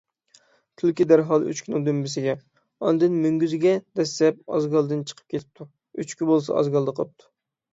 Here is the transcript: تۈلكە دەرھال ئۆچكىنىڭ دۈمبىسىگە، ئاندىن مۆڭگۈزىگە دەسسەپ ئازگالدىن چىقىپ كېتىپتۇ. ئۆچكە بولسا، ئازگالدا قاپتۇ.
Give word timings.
تۈلكە 0.81 1.05
دەرھال 1.11 1.43
ئۆچكىنىڭ 1.49 1.83
دۈمبىسىگە، 1.87 2.33
ئاندىن 2.87 3.19
مۆڭگۈزىگە 3.25 3.75
دەسسەپ 4.01 4.41
ئازگالدىن 4.57 5.05
چىقىپ 5.13 5.33
كېتىپتۇ. 5.35 5.71
ئۆچكە 6.01 6.33
بولسا، 6.33 6.57
ئازگالدا 6.59 6.99
قاپتۇ. 7.03 7.31